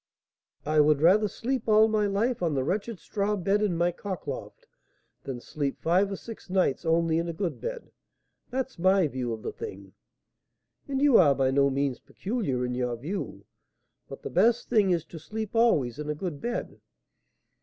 [0.65, 4.25] I would rather sleep all my life on the wretched straw bed in my cock
[4.25, 4.65] loft,
[5.25, 7.91] than sleep five or six nights only in a good bed.
[8.49, 9.93] That's my view of the thing."
[10.87, 13.45] "And you are by no means peculiar in your view;
[14.09, 16.81] but the best thing is to sleep always in a good bed."